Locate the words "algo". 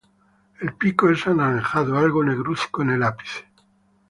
1.95-2.23